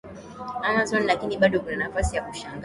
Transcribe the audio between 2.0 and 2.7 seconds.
ya kushangaza